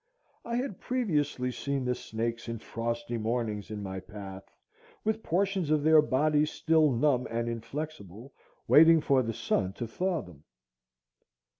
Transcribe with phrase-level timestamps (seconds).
[0.43, 4.49] I had previously seen the snakes in frosty mornings in my path
[5.03, 8.33] with portions of their bodies still numb and inflexible,
[8.67, 10.43] waiting for the sun to thaw them.